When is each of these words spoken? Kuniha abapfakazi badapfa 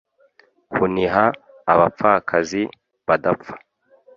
Kuniha 0.73 1.25
abapfakazi 1.73 2.61
badapfa 3.07 3.55